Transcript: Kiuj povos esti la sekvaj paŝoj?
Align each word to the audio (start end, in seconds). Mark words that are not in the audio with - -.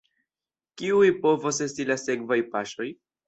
Kiuj 0.81 1.11
povos 1.25 1.61
esti 1.67 1.87
la 1.91 1.99
sekvaj 2.05 2.39
paŝoj? 2.57 2.89